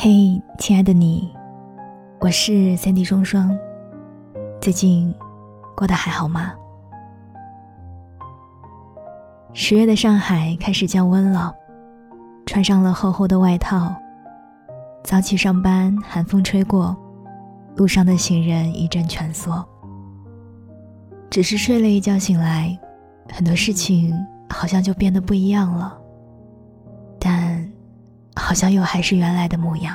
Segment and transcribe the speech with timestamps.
[0.00, 1.28] 嘿，亲爱的你，
[2.20, 3.58] 我是三 D 双双，
[4.60, 5.12] 最近
[5.76, 6.52] 过得还好吗？
[9.52, 11.52] 十月的上海开始降温了，
[12.46, 13.92] 穿上了厚厚的外套，
[15.02, 16.96] 早起上班，寒风吹过，
[17.74, 19.68] 路上的行人一阵蜷缩。
[21.28, 22.78] 只是睡了一觉醒来，
[23.32, 24.14] 很多事情
[24.48, 25.98] 好像就变得不一样了。
[28.48, 29.94] 好像又还是原来的模样。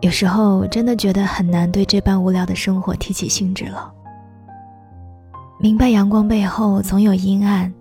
[0.00, 3.92] 有时候真的觉得很难对这般无聊的生活提起兴致了。
[5.60, 7.72] 明白阳光背后总有阴暗，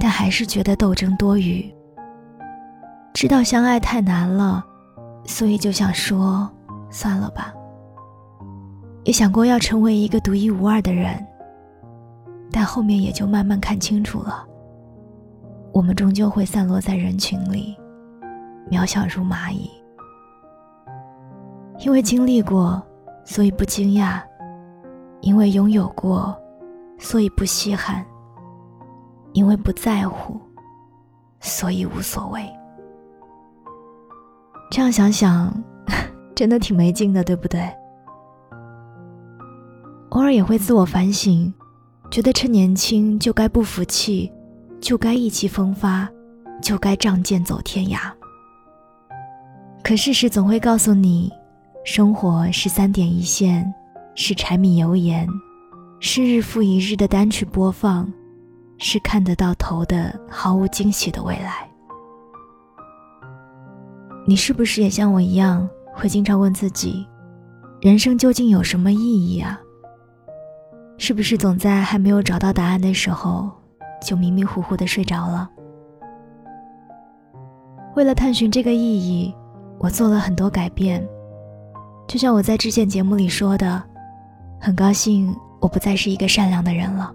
[0.00, 1.64] 但还是觉得斗争多余。
[3.14, 4.66] 知道相爱太难了，
[5.26, 6.50] 所以就想说
[6.90, 7.54] 算了吧。
[9.04, 11.24] 也想过要成为一个独一无二的人。
[12.50, 14.44] 但后面也就慢慢看清楚了，
[15.72, 17.76] 我们终究会散落在人群里，
[18.70, 19.70] 渺小如蚂蚁。
[21.80, 22.82] 因为经历过，
[23.24, 24.20] 所以不惊讶；
[25.20, 26.36] 因为拥有过，
[26.98, 28.02] 所以不稀罕；
[29.32, 30.40] 因为不在乎，
[31.40, 32.44] 所以无所谓。
[34.70, 35.52] 这样想想，
[36.34, 37.60] 真的挺没劲的，对不对？
[40.10, 41.52] 偶尔也会自我反省。
[42.10, 44.32] 觉得趁年轻就该不服气，
[44.80, 46.08] 就该意气风发，
[46.62, 47.98] 就该仗剑走天涯。
[49.82, 51.32] 可事实总会告诉你，
[51.84, 53.72] 生活是三点一线，
[54.14, 55.26] 是柴米油盐，
[56.00, 58.10] 是日复一日的单曲播放，
[58.78, 61.68] 是看得到头的毫无惊喜的未来。
[64.26, 67.06] 你是不是也像我一样，会经常问自己，
[67.80, 69.58] 人生究竟有什么意义啊？
[70.98, 73.50] 是不是总在还没有找到答案的时候，
[74.00, 75.48] 就迷迷糊糊的睡着了？
[77.96, 79.34] 为了探寻这个意义，
[79.78, 81.06] 我做了很多改变。
[82.06, 83.82] 就像我在之前节目里说的，
[84.60, 87.12] 很高兴我不再是一个善良的人了。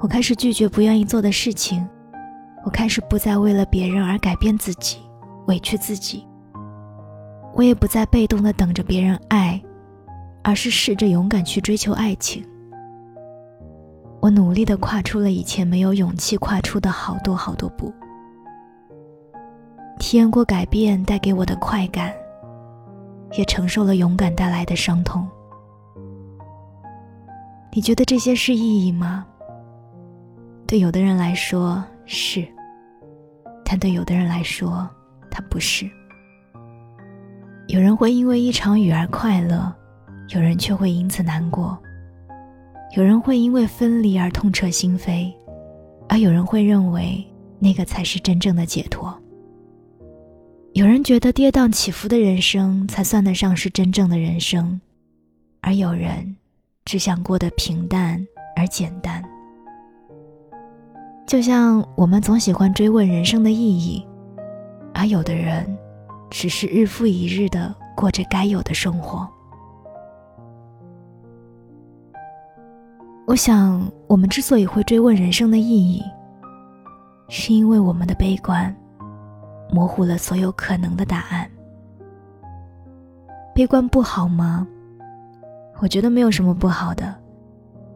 [0.00, 1.86] 我开始拒绝不愿意做的事情，
[2.64, 4.98] 我开始不再为了别人而改变自己，
[5.46, 6.26] 委屈自己。
[7.54, 9.62] 我也不再被动的等着别人爱。
[10.46, 12.44] 而是试着勇敢去追求爱情。
[14.24, 17.92] 我努力的跨出了以前没有勇气跨出的好多好多步，
[19.98, 22.10] 体验过改变带给我的快感，
[23.36, 25.28] 也承受了勇敢带来的伤痛。
[27.70, 29.26] 你觉得这些是意义吗？
[30.66, 32.48] 对有的人来说是，
[33.62, 34.88] 但对有的人来说，
[35.30, 35.84] 它不是。
[37.68, 39.70] 有人会因为一场雨而快乐。
[40.30, 41.78] 有人却会因此难过，
[42.96, 45.32] 有人会因为分离而痛彻心扉，
[46.08, 47.24] 而有人会认为
[47.58, 49.12] 那个才是真正的解脱。
[50.74, 54.80] 有人觉得跌宕起伏的人生才算得上是真正的人生，
[55.60, 56.36] 而有人
[56.84, 58.24] 只想过得平淡
[58.54, 59.20] 而简单。
[61.26, 64.06] 就像我们总喜欢追问人生的意义，
[64.92, 65.66] 而有的人
[66.30, 69.28] 只是日复一日的过着该有的生活。
[73.26, 76.02] 我想，我们之所以会追问人生的意义，
[77.28, 78.74] 是因为我们的悲观
[79.70, 81.50] 模糊了所有可能的答案。
[83.54, 84.66] 悲观不好吗？
[85.80, 87.14] 我觉得没有什么不好的，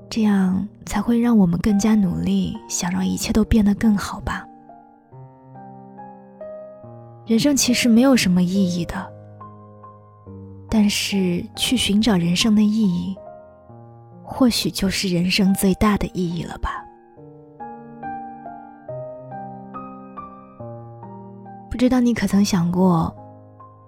[0.08, 4.46] 这样才会让我们更加努力，想让一切都变得更好吧。
[7.26, 8.94] 人生其实没有什么意义的，
[10.70, 13.14] 但是去寻找人生的意义。
[14.30, 16.84] 或许就是人生最大的意义了吧。
[21.70, 23.12] 不知道你可曾想过，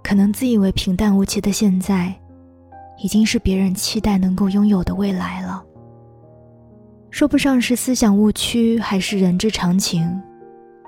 [0.02, 2.14] 可能自以为平淡无奇的现在，
[3.02, 5.62] 已经是别人期待能够拥有的未来了。
[7.10, 10.22] 说不上是思想误区，还是人之常情，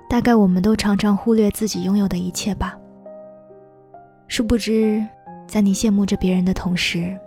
[0.08, 2.78] 大概我们都常常忽略自己拥有的一切吧。
[4.28, 5.04] 殊不知，
[5.46, 7.18] 在你羡慕着别人的同时，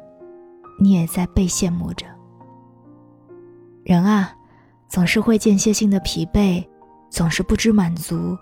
[0.79, 2.05] 你也在被羡慕着。
[3.85, 4.35] 人啊，
[4.89, 6.65] 总是会间歇性的疲惫，
[7.11, 8.35] 总是不知满足，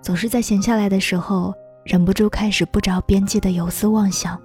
[0.00, 1.52] 总是在闲下来的时候
[1.84, 4.40] 忍不住开始不着边际的游思妄想。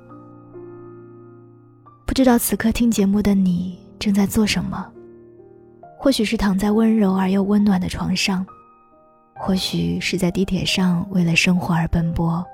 [2.06, 4.86] 不知道此刻听节目的你正在做什么？
[5.98, 8.46] 或许是躺在温柔而又温暖的床上，
[9.34, 12.46] 或许是在地铁上为了生活而奔波，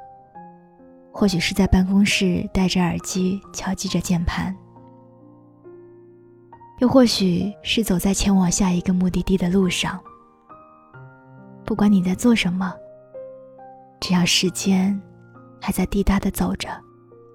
[1.12, 4.56] 或许是在办公室戴着耳机敲击着键盘。
[6.80, 10.00] 又或许是走在前往下一个目的地的路上。
[11.66, 12.74] 不管你在做什么，
[14.00, 15.00] 只要时间
[15.60, 16.70] 还在滴答的走着，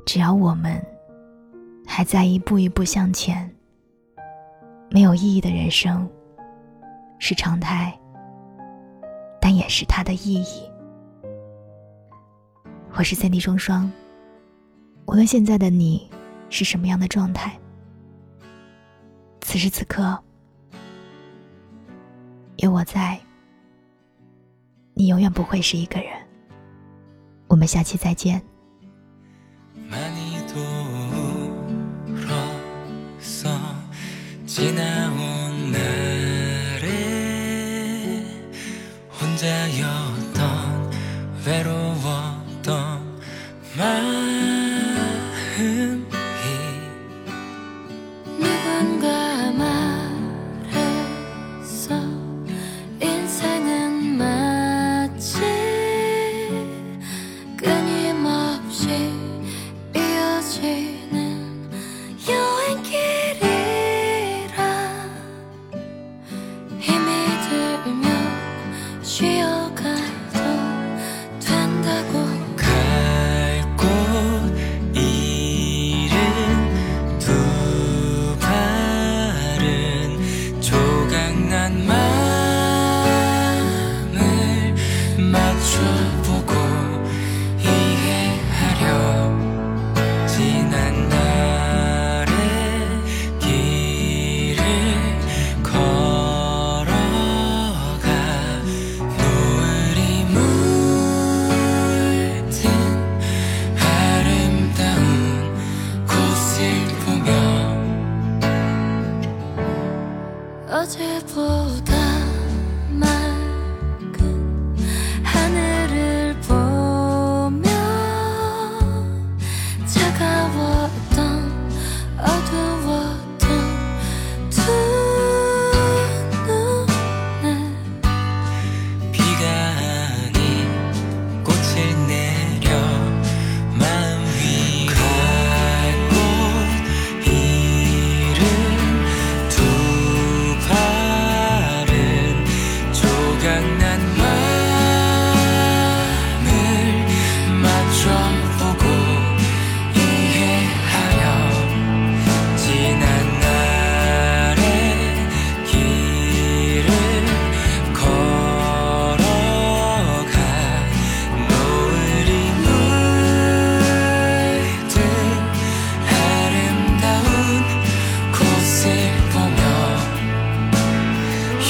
[0.06, 0.80] 只要我们
[1.84, 3.52] 还在一步一步向前，
[4.90, 6.08] 没有意义的人生
[7.18, 7.92] 是常态，
[9.40, 10.70] 但也是它的意义。
[12.94, 13.90] 我是三 D 双双，
[15.06, 16.08] 无论现在的你
[16.48, 17.58] 是什么样的状态，
[19.51, 20.17] 此时此刻
[22.57, 23.19] 有我在，
[24.93, 26.09] 你永远不会是一个人。
[27.47, 28.41] 我们下期再见。
[29.89, 30.37] 많이
[32.17, 33.49] 돌아서
[34.45, 35.79] 지나온 날
[51.90, 52.21] myself.
[85.64, 85.78] 却
[86.24, 86.61] 不哭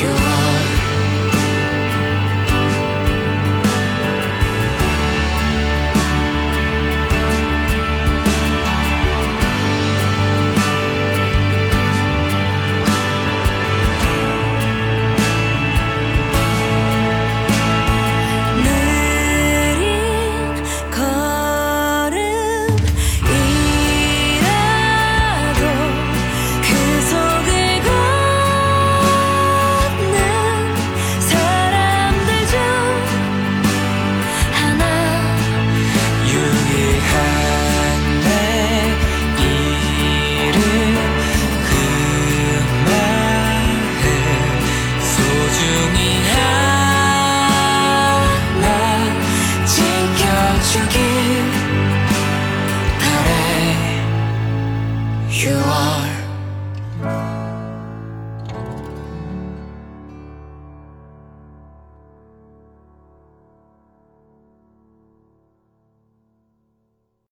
[0.01, 0.09] You.
[0.09, 0.52] are